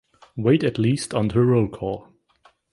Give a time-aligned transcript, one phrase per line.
[0.35, 2.07] Wait at least until roll call.